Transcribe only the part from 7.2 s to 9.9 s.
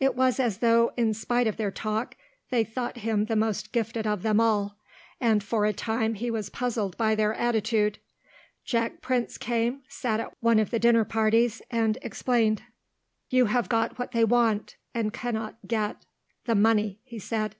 attitude. Jack Prince came,